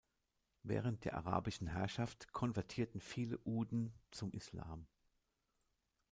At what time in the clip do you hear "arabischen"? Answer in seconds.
1.15-1.67